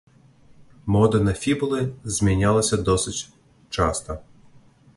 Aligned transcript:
Мода 0.95 1.19
на 1.27 1.35
фібулы 1.43 1.81
змянялася 2.15 2.75
досыць 2.89 3.17
часта. 3.75 4.11